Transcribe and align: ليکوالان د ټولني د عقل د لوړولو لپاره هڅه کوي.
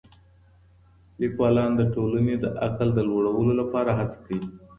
ليکوالان 1.21 1.71
د 1.75 1.81
ټولني 1.93 2.35
د 2.39 2.45
عقل 2.65 2.89
د 2.95 2.99
لوړولو 3.09 3.53
لپاره 3.61 3.91
هڅه 3.99 4.17
کوي. 4.25 4.47